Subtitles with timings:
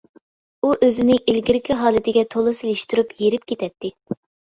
[0.63, 3.93] ئۇ ئۆزىنى ئىلگىرىكى ھالىتىگە تولا سېلىشتۇرۇپ ھېرىپ كېتەتتى.